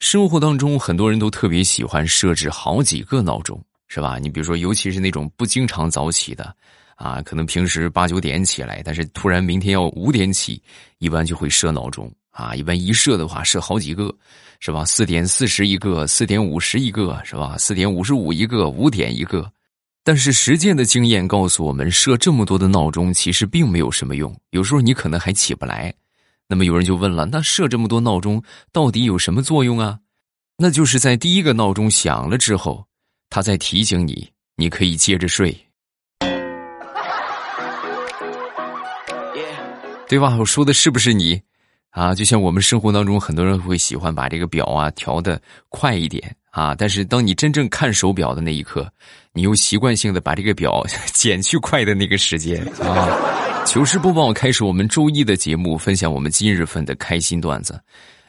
[0.00, 4.16] 生活当中，很多人都特别喜欢设置好几个闹钟，是吧？
[4.18, 6.54] 你比如说，尤其是那种不经常早起的，
[6.94, 10.62] 啊，可能平时八九点起来，但是突然明天要五点起，
[10.98, 12.54] 一般就会设闹钟啊。
[12.54, 14.14] 一般一设的话，设好几个，
[14.60, 14.84] 是吧？
[14.84, 17.56] 四点四十一个，四点五十一个，是吧？
[17.58, 19.50] 四点五十五一个，五点一个。
[20.04, 25.92] 但是实践的经验告诉我们，设这么多的闹钟其实并没有什么用，有时候你可能还起不来。
[26.48, 28.42] 那么有人就问了，那设这么多闹钟
[28.72, 29.98] 到底有什么作用啊？
[30.56, 32.84] 那就是在第一个闹钟响了之后，
[33.28, 35.54] 他在提醒你，你可以接着睡，
[40.08, 40.34] 对吧？
[40.38, 41.40] 我说的是不是你？
[41.90, 48.90] 啊，就像我们生活当中很多人会喜欢把这个表啊调的快一点啊，但是当你真正看手表的那一刻，
[49.34, 53.47] 你又习惯性的把这个表 减去快的那个时间啊。
[53.68, 57.78] 糗事播报开始，我们周一的节目，分享我们今日份的开心段子。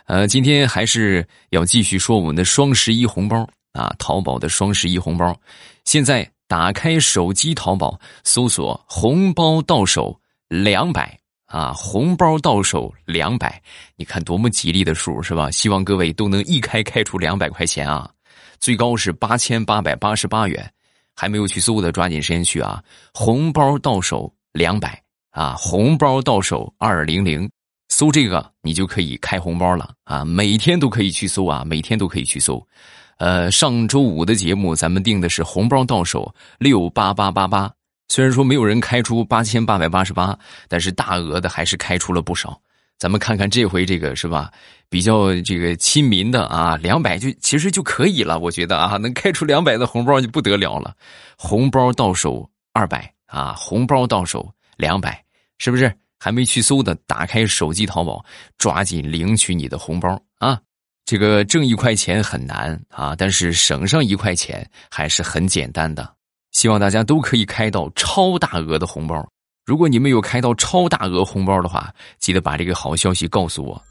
[0.05, 5.33] 呃，今天还是要继续说我们的双十一红包啊，淘宝的双十一红包。
[5.85, 13.61] 现在打开手机淘宝，搜索“红包到手两百”啊，红包到手两百，
[13.95, 15.49] 你看多么吉利的数是吧？
[15.49, 18.11] 希望各位都能一开开出两百块钱啊，
[18.59, 20.69] 最高是八千八百八十八元。
[21.15, 22.83] 还没有去搜的，抓紧时间去啊！
[23.13, 25.01] 红包到手两百。
[25.31, 27.49] 啊，红包到手二零零，
[27.89, 30.25] 搜这个你就可以开红包了啊！
[30.25, 32.65] 每天都可以去搜啊，每天都可以去搜。
[33.17, 37.71] 呃，上周五的节目咱们定的是红包到手六八八八八，
[38.07, 42.59] 虽然说没有人开出八千八百八十八，但是大额的还是开出了不少。
[42.97, 44.51] 咱们看看这回这个是吧？
[44.89, 50.95] 比较这个亲民的啊，两百就其实就可以了，我觉得啊，能开出两百的红包就不得了了。
[51.37, 54.51] 红包到手二百啊，红包到手。
[54.79, 55.21] 两百，
[55.57, 56.95] 是不是还没去搜的？
[57.05, 58.23] 打开手机淘宝，
[58.57, 60.57] 抓紧领取你的红包啊！
[61.03, 66.15] 这个挣一块钱很难啊，但是省上一块钱还是很简单的。
[66.53, 69.27] 希望大家都可以开到超大额的红包。
[69.65, 73.83] 如果你们有开到超大额红包的话，记得把这个好消息告诉我。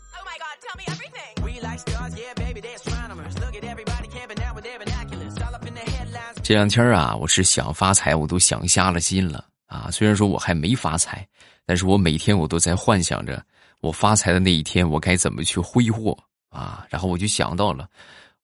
[6.42, 9.44] 这两天啊，我是想发财，我都想瞎了心了。
[9.68, 11.24] 啊，虽然说我还没发财，
[11.66, 13.44] 但是我每天我都在幻想着
[13.82, 16.16] 我发财的那一天，我该怎么去挥霍
[16.48, 16.86] 啊？
[16.88, 17.86] 然后我就想到了，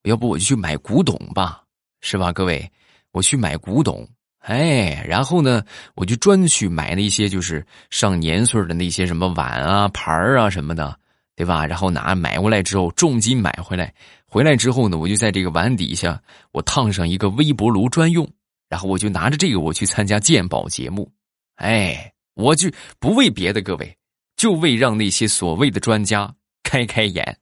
[0.03, 1.63] 要不我就去买古董吧，
[2.03, 2.31] 是吧？
[2.31, 2.71] 各位，
[3.11, 4.07] 我去买古董，
[4.41, 5.65] 哎，然后呢，
[5.95, 10.95] 我就专去买那些就是上年岁的那些什么碗啊、盘啊什么的，
[11.35, 11.67] 对吧？
[11.67, 13.95] 然后拿买回来之后，重金买回来，
[14.27, 16.21] 回来之后呢，我就在这个碗底下，
[16.53, 18.29] 我烫上一个微波炉专用。
[18.67, 21.09] 然后我就拿着这个，我去参加鉴宝节目，
[21.57, 23.97] 哎，我就不为别的，各位，
[24.37, 26.35] 就为让那些所谓的专家
[26.65, 27.39] 开开眼。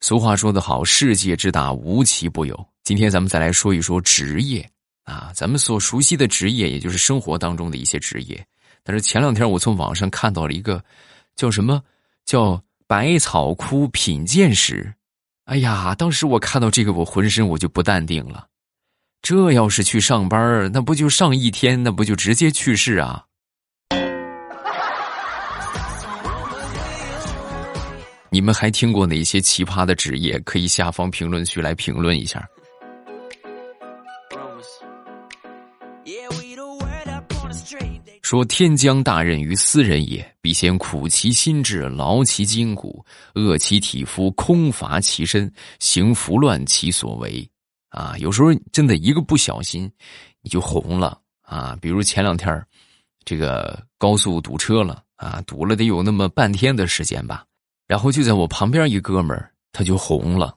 [0.00, 2.68] 俗话说得好，世界之大，无奇不有。
[2.82, 4.68] 今天咱们再来说一说职业
[5.04, 8.44] 啊，咱们所熟悉的职业，也就是生活当中的一些职业。
[8.82, 10.84] 但是前两天我从网上看到了一个，
[11.36, 11.82] 叫什么
[12.24, 12.60] 叫？
[12.88, 14.94] 百草枯品鉴史，
[15.46, 15.94] 哎呀！
[15.94, 18.48] 当时我看到这个，我浑身我就不淡定了。
[19.22, 23.22] 这要是去上班那不就上一天，那不就直接去世啊？
[28.28, 30.36] 你们还听过哪些奇葩的职业？
[30.40, 32.44] 可以下方评论区来评论一下。
[38.28, 45.48] 说天将大任于斯人也，必先苦其心志，劳其筋骨，饿其体肤，空乏其身，
[45.78, 47.48] 行拂乱其所为。
[47.90, 49.88] 啊，有时候真的一个不小心，
[50.42, 51.78] 你就红了啊！
[51.80, 52.60] 比如前两天
[53.24, 57.44] 这个高速堵车了啊，堵了得有那么半天的时间吧。
[57.86, 60.52] 然后就在我旁边一哥们儿，他就红了，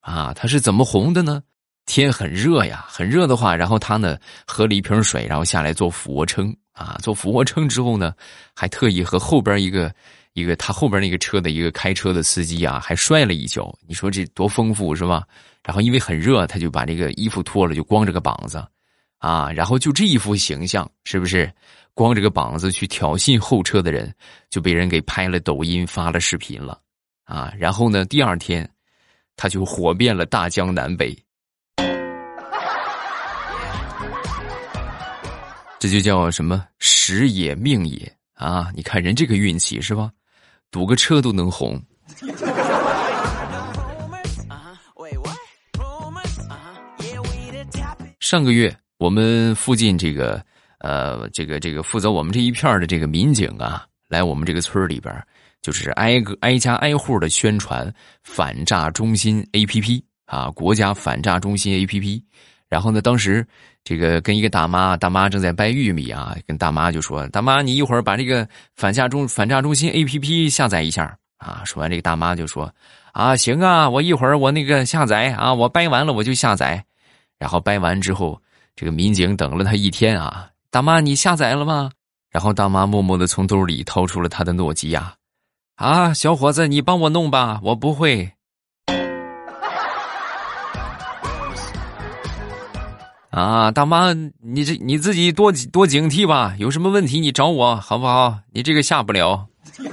[0.00, 1.42] 啊，他是怎么红的呢？
[1.84, 4.16] 天很热呀，很热的话，然后他呢
[4.46, 6.56] 喝了一瓶水，然后下来做俯卧撑。
[6.80, 8.14] 啊，做俯卧撑之后呢，
[8.54, 9.94] 还特意和后边一个
[10.32, 13.70] 一个他后边那个车的一个开车的司机啊，还摔了一跤。
[13.86, 15.22] 你说这多丰富是吧？
[15.62, 18.66] 然后因为很热，他就把这个衣服脱了，就光着个膀子，
[19.18, 21.52] 啊，然后就这一副形象，是不是？
[21.92, 24.10] 光着个膀子去挑衅后车的人，
[24.48, 26.80] 就被人给拍了抖音发了视频了，
[27.24, 28.66] 啊，然后呢，第二天
[29.36, 31.14] 他就火遍了大江南北。
[35.80, 38.70] 这就叫什么时也命也啊！
[38.76, 40.10] 你看人这个运气是吧？
[40.70, 41.82] 堵个车都能红。
[48.20, 50.44] 上个月我们附近这个
[50.80, 55.26] 呃，这个这个负责我们这一片的这个民警啊，来我们这个村里边，
[55.62, 57.90] 就是挨个挨家挨户的宣传
[58.22, 62.22] 反诈中心 A P P 啊，国家反诈中心 A P P。
[62.70, 63.44] 然后呢，当时
[63.82, 72.72] 这个跟一个大妈，大妈正在掰玉米啊，跟大妈就说：“大妈，你一会儿把这个反诈中反诈中心 A P P 下载一下啊。”说完，这个大妈就说
[73.12, 76.82] ：“啊，行啊，我一会儿我那个下载啊，我掰完了我就下载。”
[77.40, 78.40] 然后掰完之后，
[78.76, 80.48] 这个民警等了他一天啊。
[80.70, 81.90] 大妈，你下载了吗？
[82.30, 85.12] 然后大妈默默的从兜里掏出了他的诺基亚，
[85.74, 88.30] 啊，小伙子，你帮我弄吧，我不会。
[93.30, 94.12] 啊，大妈，
[94.42, 98.38] 你这你自己多多警惕吧，有什么问题你找我好不好？
[98.52, 99.46] 你这个下不了。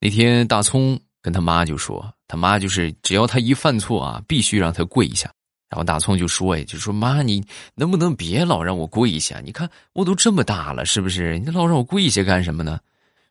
[0.00, 1.00] 那天大葱。
[1.20, 5.28] 跟他妈就说，他妈就是只要他一犯错啊，必须让他跪下。
[5.68, 7.44] 然后大葱就说：“哎，就说妈，你
[7.74, 9.40] 能不能别老让我跪下？
[9.44, 11.38] 你看我都这么大了，是不是？
[11.40, 12.78] 你老让我跪下干什么呢？”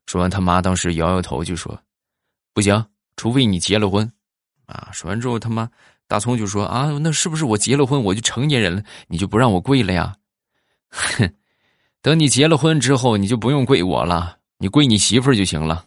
[0.06, 1.80] 说完，他妈当时摇摇头就说
[2.58, 2.84] ：“不行，
[3.18, 4.12] 除非你结了婚。”
[4.66, 5.70] 啊，说完之后，他妈
[6.08, 10.16] 大葱就说：“啊，那是不是我结了婚，我就成年人了，你就不让我跪了呀？”
[10.90, 11.32] 哼，
[12.02, 15.86] 等你结了婚之后，你就不用跪我了，你跪你媳妇儿就行了。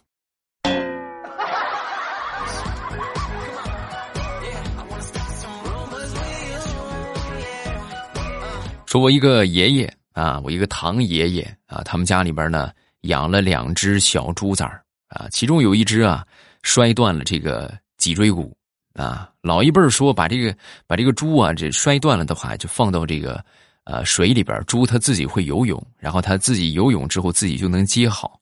[8.85, 12.71] 说，我一个爷爷啊，我一个堂爷爷啊，他们家里边呢
[13.01, 16.25] 养了两只小猪崽儿啊，其中有一只啊
[16.63, 18.55] 摔断了这个脊椎骨
[18.93, 19.29] 啊。
[19.41, 20.55] 老一辈说，把这个
[20.87, 23.43] 把这个猪啊这摔断了的话，就放到这个
[23.85, 28.39] 呃水里边，猪它自己会游泳，然后它自己游泳之后自己就能接好。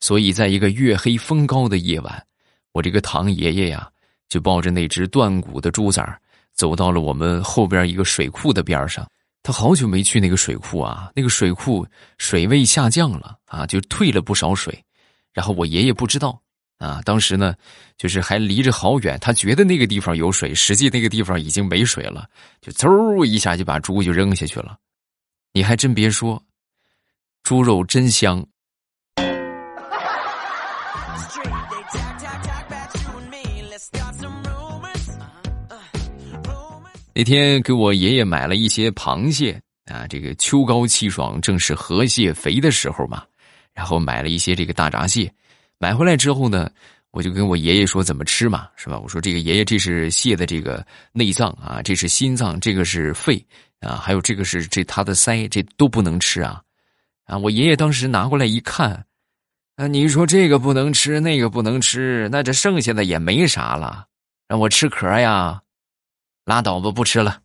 [0.00, 2.26] 所以，在一个月黑风高的夜晚，
[2.72, 3.90] 我这个堂爷爷呀，
[4.28, 6.18] 就抱着那只断骨的猪崽儿，
[6.54, 9.06] 走到了我们后边一个水库的边上。
[9.42, 11.86] 他好久没去那个水库啊，那个水库
[12.18, 14.78] 水位下降了啊，就退了不少水。
[15.32, 16.40] 然后我爷爷不知道
[16.80, 17.54] 啊，当时呢，
[17.98, 22.26] 就是还离着好远，他觉得那个地方有水，实际那个地方已经没水了，
[22.62, 24.78] 就嗖一下就把猪就扔下去了。
[25.52, 26.42] 你还真别说，
[27.42, 28.42] 猪肉真香。
[37.12, 39.60] 那天给我爷爷买了一些螃蟹
[39.92, 43.22] 啊，这个秋高气爽，正是河蟹肥的时候嘛。
[43.74, 45.30] 然后买了一些这个大闸蟹，
[45.82, 46.70] 买回来之后呢，
[47.10, 48.98] 我就跟我爷爷说怎么吃嘛，是吧？
[48.98, 53.42] 我说这个爷爷，这是蟹的这个内脏啊，这是心脏，这个是肺
[53.80, 56.60] 啊，还有这个是这它的腮，这都不能吃啊。
[57.24, 59.06] 啊，我爷爷当时拿过来一看，
[59.76, 64.04] 啊，你说这个不能吃，那个不能吃，那这剩下的也没啥了，
[64.46, 65.62] 让我吃壳呀。
[66.44, 67.40] 拉倒吧，不吃了。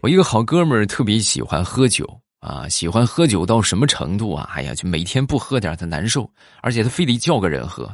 [0.00, 2.08] 我一个好哥们儿特别喜欢喝酒
[2.38, 4.48] 啊，喜欢喝酒到什么程度啊？
[4.54, 6.30] 哎呀，就每天不喝点他难受，
[6.62, 7.92] 而且他非得叫个人喝。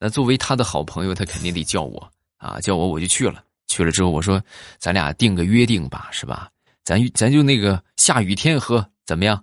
[0.00, 3.44] 那作为他的好朋友，他肯定得叫我啊，叫我我就去了。
[3.68, 4.42] 去了之后，我说
[4.78, 6.48] 咱俩定个约定吧，是吧？
[6.82, 9.42] 咱咱就那个下雨天喝怎么样？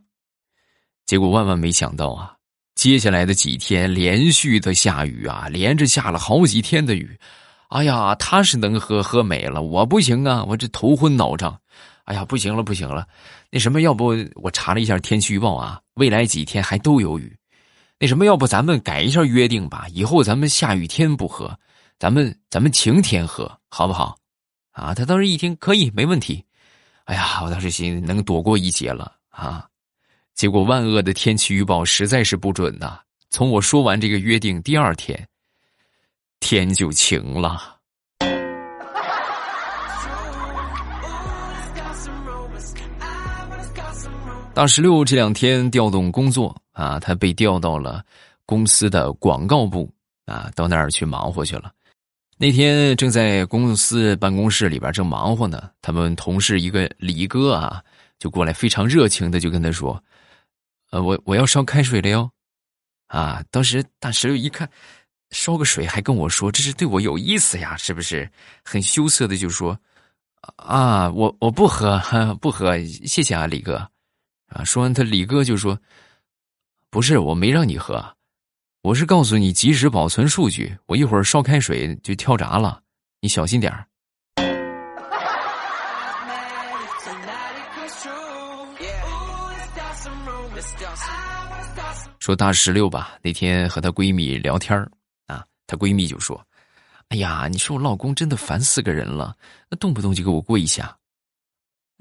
[1.05, 2.35] 结果万万没想到啊！
[2.75, 7.17] 接下来的几天连续的下雨啊，连着下了好几天的雨，
[7.69, 11.59] 哎呀，他是能喝喝没了，我不行啊，我这头昏脑胀，
[12.11, 13.07] 哎呀，不行了不行了，
[13.49, 17.33] 那什么，要不我查了一下天气预报啊，未来几天还都有雨，
[17.97, 21.57] 那什么，要不咱们改一下约定吧，以后咱们下雨天不喝，
[21.97, 24.17] 咱们咱们晴天喝，好不好？
[24.71, 26.43] 啊，他当时一听可以，没问题，
[27.05, 29.65] 哎呀，我当时心能躲过一劫了啊。
[30.33, 32.99] 结果万恶的天气预报实在是不准呐！
[33.29, 35.25] 从我说完这个约定第二天，
[36.41, 37.77] 天就晴了。
[44.53, 48.03] 大石榴这两天调动工作啊，他被调到了
[48.45, 49.89] 公司的广告部
[50.25, 51.71] 啊，到那儿去忙活去了。
[52.37, 57.81] 那天正在公司办公室里边正忙活呢，他们同事一个李哥啊，
[58.19, 60.01] 就过来非常热情的就跟他说。
[60.91, 62.29] 呃，我我要烧开水了哟，
[63.07, 63.41] 啊！
[63.49, 64.69] 当时大石榴一看，
[65.29, 68.29] 烧个水还跟我说，这是对我有意思呀，是不是？
[68.65, 69.79] 很羞涩的就说，
[70.57, 71.97] 啊，我我不喝，
[72.41, 73.89] 不喝，谢谢啊，李哥。
[74.51, 75.79] 啊，说完他李哥就说，
[76.89, 78.15] 不是，我没让你喝，
[78.81, 82.81] 我是告诉你及时保存数据，我一会儿烧开水就跳闸了，
[83.21, 83.85] 你小心点儿。
[92.19, 94.77] 说大石榴吧，那天和她闺蜜聊天
[95.27, 96.45] 啊，她闺蜜就说
[97.09, 99.35] ：“哎呀，你说我老公真的烦死个人了，
[99.69, 100.95] 那动不动就给我跪下。”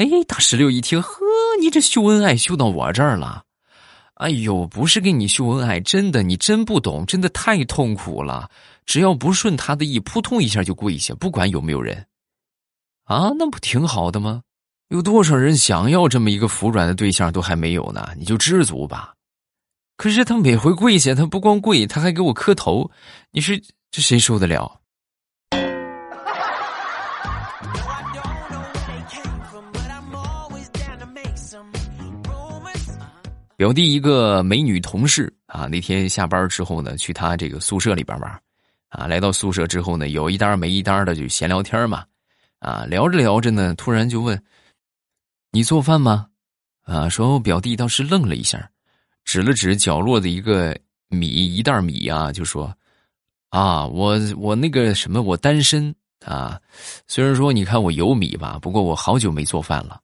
[0.01, 1.21] 哎，大石榴一听，呵，
[1.61, 3.45] 你这秀恩爱秀到我这儿了。
[4.15, 8.51] 哎呦，不是跟你秀恩爱，真的，你真不懂，真的太痛苦了。
[8.87, 12.07] 只要不顺他的意，扑通一下就跪下，不管有没有人。
[13.05, 14.41] 啊，那不挺好的吗？
[14.89, 18.09] 有多少人想要这么一个服软的对象都还没有呢？
[18.17, 19.13] 你就知足吧。
[19.99, 22.91] 可是他每回跪下，他不光跪，他还给我磕头。
[23.33, 23.55] 你说
[23.91, 24.80] 这谁受得了？
[33.61, 38.43] 表弟一个美女同事啊，那天下班之后呢，去他这个宿舍里边玩，
[38.89, 42.03] 啊，来到宿舍之后呢，有一搭没一搭的就闲聊天嘛，
[42.61, 44.43] 啊，聊着聊着呢，突然就问
[45.53, 46.29] ：“你做饭吗？”
[46.89, 48.67] 啊，说表弟当时愣了一下，
[49.27, 50.75] 指了指角落的一个
[51.09, 52.75] 米一袋米啊，就说
[53.53, 56.59] ：“啊，我我那个什么，我单身啊，
[57.07, 60.01] 虽然说你看我有米吧，不过我好久没做饭了。”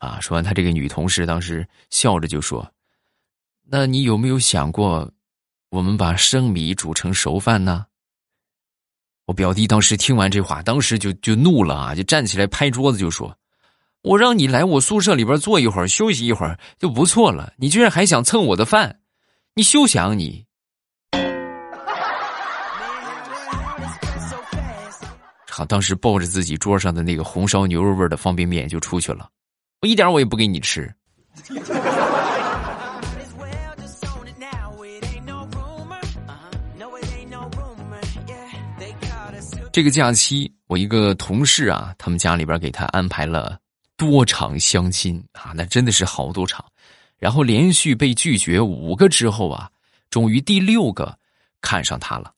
[0.00, 2.66] 啊，说完，他这个女同事当时笑着就说。
[3.70, 5.10] 那你有没有想过，
[5.68, 7.84] 我们把生米煮成熟饭呢？
[9.26, 13.36] 我表弟当时听完这话，当时就就怒了啊，就站起来拍桌子就说
[14.00, 19.00] ：“我让你来我宿舍里边坐一会儿，休息一会儿就不错了，你居然还想蹭我的饭，
[19.54, 20.46] 你休想你！”
[25.46, 29.28] 好，当时抱着自己桌上的那个红烧牛肉味的方便面就出去了，
[29.82, 30.90] 我一点我也不给你吃。
[39.78, 43.56] 这个假期，我一个同事啊，他们家里边给他安排了
[43.96, 46.64] 多场相亲啊，那真的是好多场，
[47.16, 49.70] 然后连续被拒绝五个之后啊，
[50.10, 51.16] 终于第六个
[51.60, 52.32] 看上他了，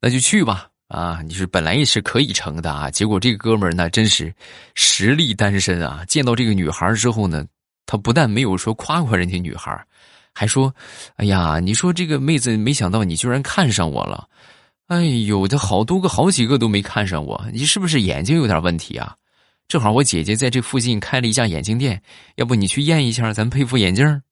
[0.00, 1.20] 那就去吧啊！
[1.20, 4.34] 你是本来也是可以成的啊，结果这个哥们儿那真是
[4.74, 7.44] 实力单身啊，见到这个女孩之后呢，
[7.84, 9.86] 他不但没有说夸夸人家女孩，
[10.32, 10.74] 还说
[11.16, 14.26] ：“哎呀，你说这个妹子，没想到你居然看上我了。”
[14.88, 19.16] 哎呦，这好多个、好几个都没看上我，你是不是眼睛有点问题啊？
[19.66, 22.00] 正好我姐姐在这附近开了一家眼镜店，
[22.36, 24.22] 要不你去验一下，咱配副眼镜。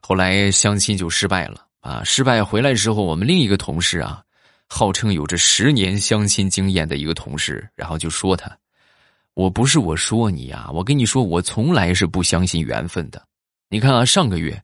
[0.00, 2.02] 后来相亲就失败了啊！
[2.02, 4.22] 失败回来之后，我们另一个同事啊，
[4.68, 8.50] 号称有着十年相亲经验的一个同事，然后就说他。
[9.36, 13.22] 我不是我说你呀，我跟你说，我从来是不相信缘分的。
[13.68, 14.62] 你看啊，上个月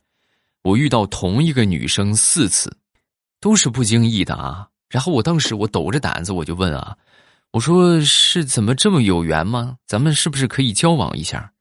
[0.63, 2.75] 我遇到同一个女生四次，
[3.39, 4.67] 都是不经意的啊。
[4.89, 6.97] 然后我当时我抖着胆子我就问啊，
[7.51, 9.77] 我说是怎么这么有缘吗？
[9.87, 11.53] 咱们是不是可以交往一下？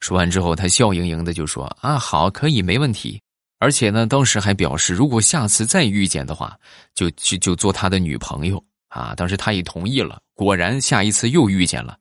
[0.00, 3.20] 说完之后，他笑盈盈的就说啊，好，可以，没问题。
[3.60, 6.58] 而且呢，当时还表示，如果下次再遇见的话，
[6.92, 9.14] 就就就做他的女朋友啊。
[9.16, 10.20] 当时他也同意了。
[10.34, 11.96] 果然，下一次又遇见了。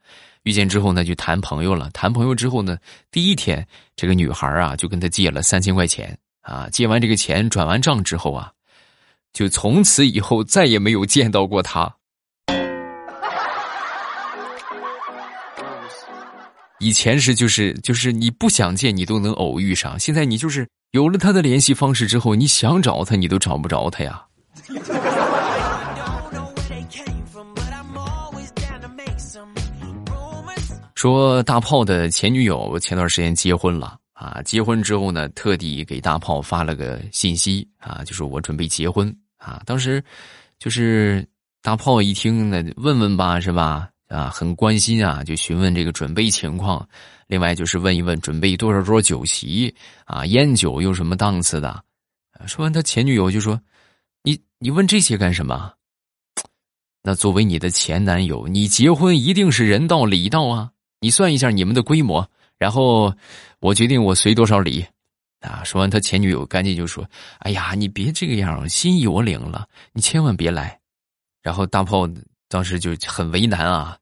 [0.48, 1.90] 遇见之后呢，就谈朋友了。
[1.92, 2.78] 谈朋友之后呢，
[3.12, 6.70] 第一天这个女孩啊就跟他借了三千块钱啊。
[6.72, 8.50] 借完这个钱，转完账之后啊，
[9.34, 11.94] 就从此以后再也没有见到过他。
[16.80, 24.24] 以前是就是就是你不想见你都能偶遇上，现在你就是有了他的联系方式之后，你想找他你都找不着他呀。
[30.98, 39.62] 说大炮的前女友前段时间结婚了啊，结婚之后呢，特地给大炮发了个信息啊，就是我准备结婚啊。
[39.64, 40.04] 当时
[40.58, 41.24] 就是
[41.62, 43.88] 大炮一听呢，问问吧，是吧？
[44.08, 46.84] 啊，很关心啊，就询问这个准备情况。
[47.28, 49.72] 另外就是问一问准备多少桌酒席
[50.06, 51.84] 啊，烟酒有什么档次的？
[52.48, 53.62] 说完，他前女友就说
[54.24, 55.74] ：“你你问这些干什么？
[57.04, 62.28] 那作为你的前男友，你结婚一定是人到礼到啊。”你算一下你们的规模，
[62.58, 63.14] 然后
[63.60, 64.86] 我决定我随多少礼，
[65.42, 65.64] 啊！
[65.64, 67.08] 说完，他前女友赶紧就说
[67.40, 70.80] ：“哎呀，你别这个样，心意我领了，你千万别来。”
[71.44, 72.10] 然后大炮
[72.50, 73.98] 当时就很为难啊，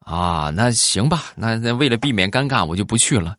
[0.00, 3.36] 啊，那行吧，那那为了避免尴尬，我就不去了，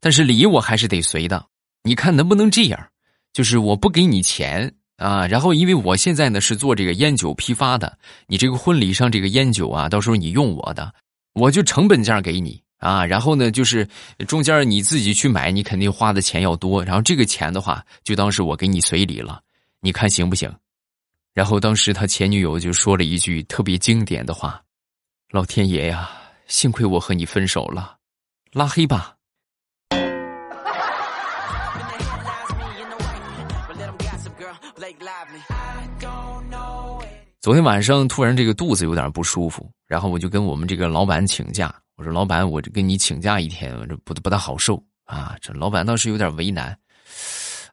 [0.00, 1.46] 但是礼我还是得随的。
[1.82, 2.88] 你看能不能这样？
[3.32, 10.92] 就是我不给你钱啊，然后因为我现在呢是做这个烟酒批发的，你这个婚礼上这个烟酒啊，到时候你用我的。
[11.32, 13.86] 我就成本价给你啊，然后呢，就是
[14.26, 16.84] 中间你自己去买，你肯定花的钱要多。
[16.84, 19.40] 然后这个钱的话，就当是我给你随礼了，
[19.80, 20.52] 你看行不行？
[21.32, 24.60] 然后当时他前女友就说了一句特别经典的话
[25.30, 26.10] ：“老天爷呀，
[26.48, 27.96] 幸亏我和你分手了，
[28.52, 29.14] 拉黑吧。
[37.40, 41.74] 昨天晚上突然这个肚子有点不舒服，然后我就跟我们这个老板请假。
[41.96, 46.78] 我说：“老板，我这跟你请假一天，这不不大好受啊。”这老板倒是有点为难。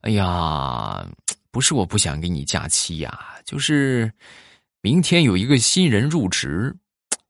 [0.04, 1.06] 哎呀，
[1.52, 4.10] 不是我不想给你假期呀，就是
[4.82, 6.74] 明天有一个新人入职，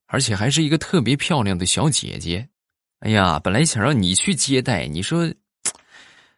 [0.05, 2.47] 而且还是一个特别漂亮的小姐姐。
[2.99, 5.27] 哎呀，本来想让你去接待，你说，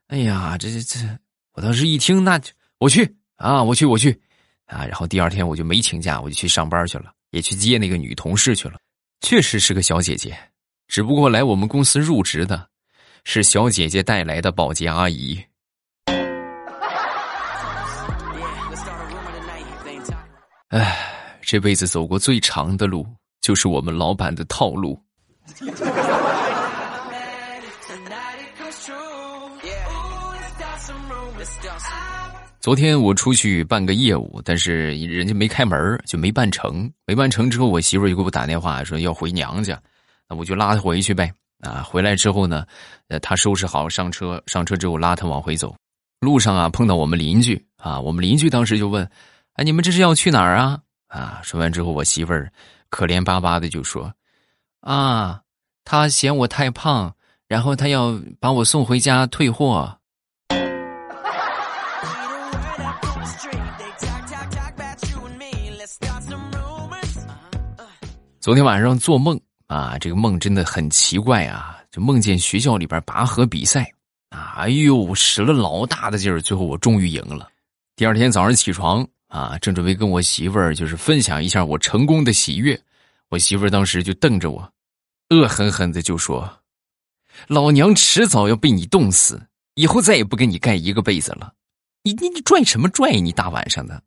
[0.07, 1.19] 哎呀，这这这，
[1.55, 2.39] 我当时一听，那
[2.77, 4.17] 我去啊，我去，我去。
[4.69, 8.75] 啊，然后第二天我就没请假，我就去上班去了，也去接那个女同事去了。
[9.21, 10.37] 确实是个小姐姐，
[10.87, 12.67] 只不过来我们公司入职的，
[13.23, 15.43] 是小姐姐带来的保洁阿姨。
[20.69, 23.03] 唉，这辈子走过最长的路，
[23.41, 25.03] 就是我们老板的套路。
[32.59, 36.91] 昨天我出去办个业务，但是人家没开门，就没办成。
[37.05, 39.81] 没办成之后，我媳妇就给我打电话说要回娘家，
[40.27, 41.31] 那我就拉她回去呗。
[41.61, 42.65] 啊，回来之后呢，
[43.07, 45.73] 呃，她收拾好上车，上车之后拉她往回走。
[46.19, 49.09] 路上啊，碰到我们邻居啊，我们邻居当时就问
[49.55, 52.51] ：“哎，你们这是要去哪儿啊？”啊，说完之后，我媳妇儿
[52.89, 54.13] 可怜巴巴的就说
[54.81, 55.41] ：“啊，
[55.85, 57.15] 他嫌我太胖，
[57.47, 59.95] 然后他要把我送回家退货。”
[68.39, 71.77] 昨天晚上做梦啊，这个梦真的很奇怪啊！
[71.91, 73.91] 就梦见学校里边拔河比赛
[74.29, 77.49] 啊，哎呦，使了老大的劲儿，最后我终于赢了。
[77.97, 82.79] 第二天早上起床啊，正准备跟我媳妇儿就是分享一下我成功的喜悦，
[83.29, 84.71] 我媳妇儿当时就瞪着我，
[85.31, 86.49] 恶狠狠的就说
[87.47, 91.51] ：“老娘迟早要被你冻死，以后再也不跟你盖一个被子了。
[92.03, 93.19] 你你你拽什么拽？
[93.19, 94.01] 你大晚上的。”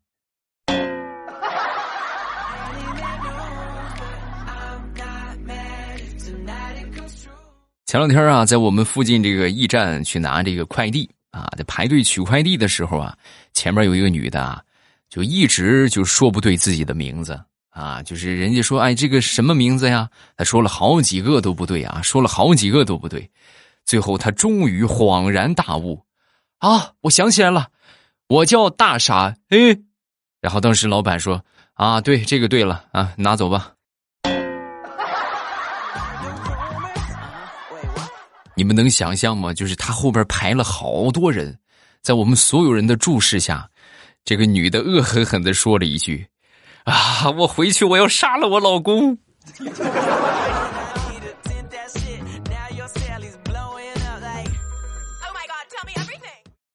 [7.93, 13.15] 前两天啊，在我们附近这个驿站去拿这个快递啊，在排队取快递的时候啊，
[13.53, 14.63] 前面有一个女的啊，
[15.11, 23.31] 就一直就说不对自己的名字啊，就是人家说哎这个什么名字呀，她说了好几个都不对啊，说了好几个都不对，
[23.85, 26.03] 最后她终于恍然大悟，
[26.61, 27.69] 啊，我想起来了，
[28.27, 29.59] 我叫大傻哎，
[30.41, 33.75] 然后当时老板说啊，对这个对了啊，拿走吧。
[38.55, 39.53] 你们能想象吗？
[39.53, 41.59] 就是他后边排了好多人，
[42.03, 43.69] 在我们所有人的注视下，
[44.25, 46.27] 这个女的恶狠狠的说了一句
[46.85, 49.17] ：“啊，我回去我要杀了我老公。”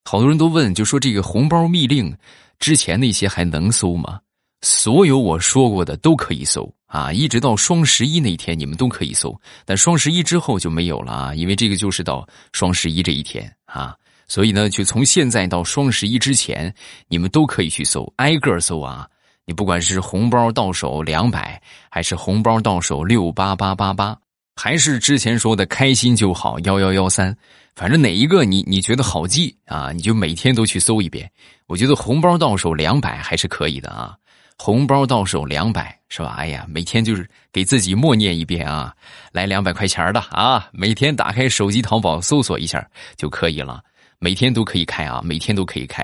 [0.03, 2.15] 好多人都问，就说这个红包密令
[2.59, 4.19] 之前那些还能搜吗？
[4.61, 13.95] 所有我说过的都可以搜啊，一直到双十一那一天你们都可以搜，但双十一之后就没有了啊，因为这个就是到双十一这一天啊，
[14.27, 16.73] 所以呢，就从现在到双十一之前，
[17.07, 19.07] 你们都可以去搜，挨个搜啊。
[19.45, 24.17] 你不管是红包到手两百，还是红包到手六八八八八，
[24.55, 27.33] 还是之前说的开心就好幺幺幺三，
[27.73, 31.31] 反正哪一个你你觉得好记啊，你就每天都去搜一遍。
[31.65, 34.17] 我觉得红包到手两百还是可以的啊。
[34.57, 36.35] 红包到手两百是吧？
[36.37, 38.93] 哎呀，每天就是给自己默念一遍啊，
[39.31, 43.83] 来两百块钱的啊，每天打开手机淘宝搜索一下就可以了，
[44.19, 46.03] 每天都可以开啊，每天都可以开，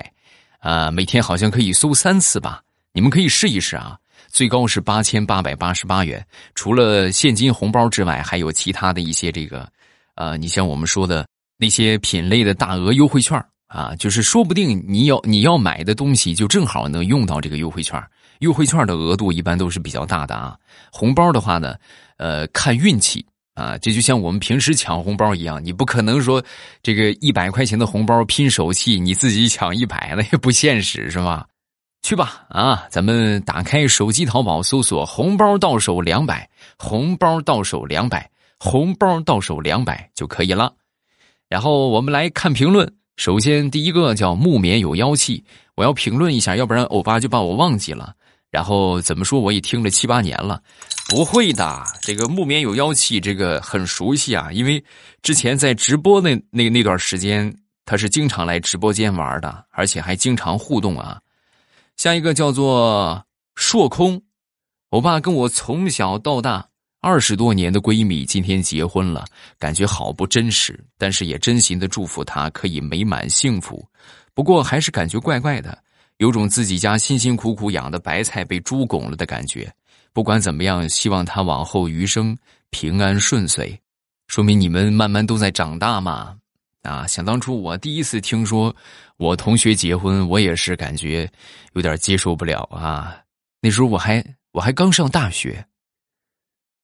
[0.60, 2.62] 啊，每天好像可以搜三次吧？
[2.92, 9.68] 你们可以试一试啊，最高是八千八百八十八元，除了现金红包之外，还有其他的一些这个，
[10.14, 18.00] 呃，你像我们说的那些品类的大额优惠券啊，就是说不定你要你要买的东西就正好能用到这个优惠券。
[18.40, 20.56] 优惠券的额度一般都是比较大的啊，
[20.90, 21.76] 红包的话呢，
[22.16, 26.42] 呃，看运气啊，这就像我们平时抢红包一样，你不可能说
[26.82, 31.46] 这个一百块钱的红包拼手气，你自己抢一百，那也不现实是吧？
[32.02, 40.70] 去吧啊，咱们打开手机淘宝搜索“红包到手两百”，红包到手两百，红包到手两百就可以了。
[41.48, 45.42] 然后我们来看评论，首先第一个叫木棉有妖气，
[45.76, 48.14] 我要评论一下，要不然欧巴就把我忘记了。
[48.54, 49.40] 然后怎么说？
[49.40, 50.62] 我也听了七八年了，
[51.08, 51.82] 不会的。
[52.00, 54.84] 这个木棉有妖气，这个很熟悉啊，因为
[55.22, 57.52] 之前在直播那那那段时间，
[57.84, 61.20] 他是经常来直播间玩的，而且还经常互动啊。
[61.96, 63.20] 下一个叫做
[63.56, 64.22] 硕空，
[64.90, 66.64] 我爸跟我从小到大，
[67.00, 69.24] 二十多年的闺蜜今天结婚了，
[69.58, 73.84] 感觉好不真实，但是也真心的祝福她可以美满幸福。
[74.32, 75.76] 不过还是感觉怪怪的，
[76.18, 79.72] 有种自己家辛辛苦苦养的白菜被猪拱了的感觉。
[80.12, 82.36] 不管怎么样，希望他往后余生
[82.70, 83.78] 平安顺遂。
[84.28, 86.36] 说明你们慢慢都在长大嘛。
[86.82, 88.74] 啊，想当初我第一次听说
[89.16, 91.30] 我同学结婚，我也是感觉
[91.72, 93.18] 有点接受不了啊。
[93.60, 95.64] 那时候我还我还刚上大学。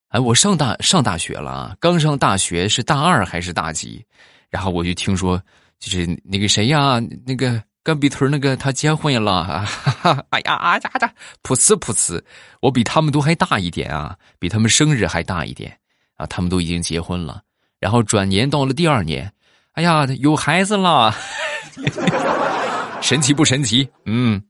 [0.09, 1.77] 哎，我上大上大学了啊！
[1.79, 4.05] 刚上大学是大二还是大几？
[4.49, 5.41] 然后我就听说，
[5.79, 9.67] 就是那个谁呀，那个干壁屯那个他结婚了啊！
[10.31, 11.13] 哎呀啊呀呀！
[11.43, 12.21] 噗呲噗呲，
[12.61, 15.77] 我比他们都还大一点啊，比他们生日还大一点
[16.17, 16.27] 啊！
[16.27, 17.43] 他们都已经结婚了，
[17.79, 19.33] 然后转年到了第二年，
[19.73, 21.15] 哎呀，有孩子了，
[23.01, 23.89] 神奇不神奇？
[24.05, 24.43] 嗯，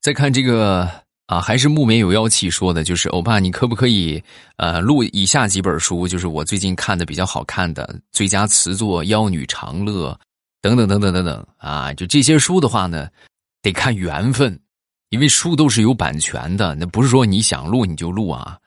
[0.00, 0.88] 再看这个。
[1.28, 4.24] 啊，还是木棉有妖气说的，就是欧巴，你可不可以
[4.56, 6.08] 呃录以下几本书？
[6.08, 10.18] 就是我最近看的比较好看的最佳词作《妖女长乐》
[10.60, 11.92] 等等等等等等啊！
[11.94, 13.08] 就这些书的话呢，
[13.62, 14.58] 得看缘分，
[15.10, 18.58] 因为书都是有版权的，那不是说你想录你就录啊。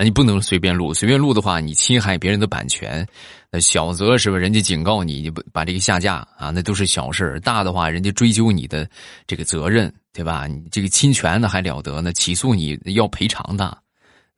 [0.00, 3.04] 你不能随便录，随便录的话，你侵害别人的版权，
[3.50, 4.36] 那小则是吧？
[4.38, 8.88] 人家警告你，你不把这个下架啊，那都是小事大的话，人家追究你的
[9.26, 10.46] 这个责任，对吧？
[10.46, 12.12] 你这个侵权的还了得呢？
[12.12, 13.76] 起诉你要赔偿的，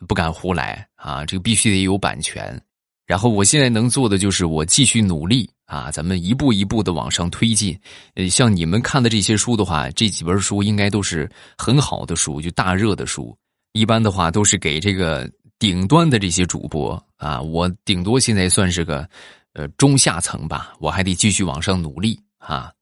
[0.08, 1.26] 不敢胡来啊！
[1.26, 2.58] 这个必须得有版权。
[3.10, 7.76] 然后我现在能做的就是我继续努力啊，咱们一步一步的往上推进。
[8.14, 13.36] 呃，像你们看的这些书的话，这几本书应该都是很好的书，就大热的书。
[13.72, 15.28] 一般的话都是给这个。
[15.58, 19.06] 顶端的这些主播啊，我顶多现在算是个，
[19.52, 22.72] 呃，中下层吧，我还得继续往上努力啊。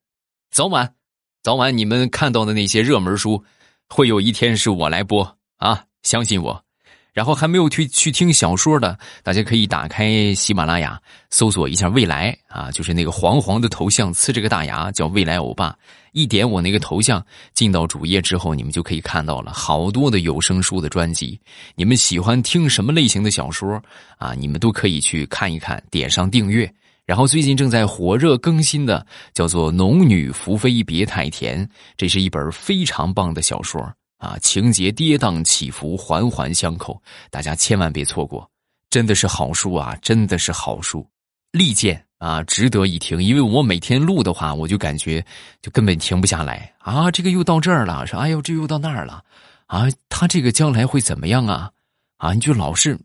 [0.53, 0.95] 早晚，
[1.43, 3.43] 早晚你们看到的那些热门书，
[3.88, 5.25] 会有一天是我来播
[5.57, 6.67] 啊，相信我。
[7.12, 15.77] 然后还没有去去听小说的，大家可以打开喜马拉雅，搜索一下“未来”啊，就是那个黄黄的头像，呲着个大牙，叫“未来欧巴”。
[16.12, 21.38] 一点我那个头像，进到主页之后，你们就可以看到了好多的有声书的专辑。
[21.75, 23.83] 你们喜欢听什么类型的小说
[24.18, 24.33] 啊？
[24.35, 26.73] 你们都可以去看一看，点上订阅。
[27.05, 31.66] 然后最近正在火热更新的叫做《农女福妃别太甜》，
[31.97, 33.81] 这是一本非常棒的小说。
[34.18, 37.00] 啊，情节跌宕起伏，环环相扣，
[37.31, 38.48] 大家千万别错过，
[38.90, 41.09] 真的是好书啊，真的是好书，
[41.52, 43.22] 利剑啊，值得一听。
[43.22, 45.24] 因为我每天录的话，我就感觉
[45.62, 49.22] 就根本停不下来啊，这个又到这儿了，说哎呦，这又到那儿了，
[49.66, 51.70] 啊，他这个将来会怎么样啊？
[52.16, 52.98] 啊，你就老是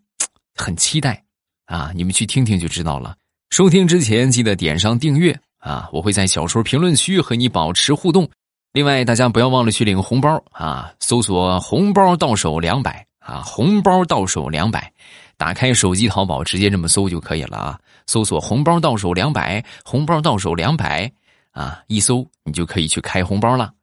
[0.56, 1.23] 很期待
[1.65, 3.15] 啊，你们去听听就知道了。
[3.52, 8.28] 收听之前记得点上订阅啊，我会在小说评论区和你保持互动。
[8.74, 10.92] 另外，大家不要忘了去领红包啊！
[11.00, 14.92] 搜索“红包到手两百”啊，“红包到手两百”，
[15.38, 17.80] 打开手机淘宝，直接这么搜就可以了啊！
[18.08, 21.12] 搜索“红包到手两百”，“红包到手两百”
[21.54, 23.74] 啊，一搜你就可以去开红包了，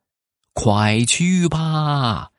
[0.55, 2.31] 快去吧！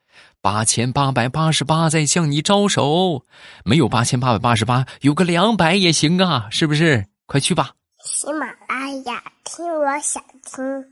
[0.41, 3.23] 八千八百八十八在向你招手，
[3.63, 7.05] 没有八千八百八十八，有个两百也行啊，是不是？
[7.27, 7.71] 快去吧！
[8.03, 10.90] 喜马拉雅听，我想听。